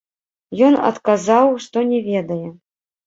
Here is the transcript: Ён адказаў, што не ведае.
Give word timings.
Ён 0.67 0.77
адказаў, 0.89 1.53
што 1.67 1.77
не 1.91 1.99
ведае. 2.11 2.43